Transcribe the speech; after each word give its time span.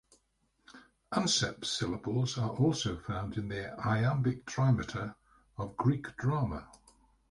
Anceps 1.11 1.69
syllables 1.69 2.35
are 2.39 2.49
also 2.49 2.97
found 2.97 3.37
in 3.37 3.49
the 3.49 3.79
iambic 3.85 4.47
trimeter 4.47 5.13
of 5.59 5.77
Greek 5.77 6.17
drama. 6.17 6.67